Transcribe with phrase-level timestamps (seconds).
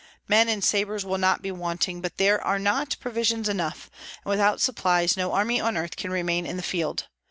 [0.27, 3.91] Men and sabres will not be wanting; but there are not provisions enough,
[4.25, 7.07] and without supplies no army on earth can remain in the field.